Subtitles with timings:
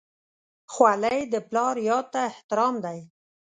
[0.73, 2.99] خولۍ د پلار یاد ته احترام دی.